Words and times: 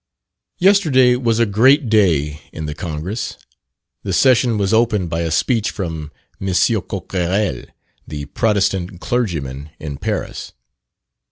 Yesterday 0.57 1.15
was 1.15 1.37
a 1.37 1.45
great 1.45 1.87
day 1.87 2.41
in 2.51 2.65
the 2.65 2.73
Congress. 2.73 3.37
The 4.01 4.13
session 4.13 4.57
was 4.57 4.73
opened 4.73 5.11
by 5.11 5.19
a 5.19 5.29
speech 5.29 5.69
from 5.69 6.11
M. 6.41 6.47
Coquerel, 6.81 7.65
the 8.07 8.25
Protestant 8.25 8.99
clergyman 8.99 9.69
in 9.79 9.97
Paris. 9.99 10.53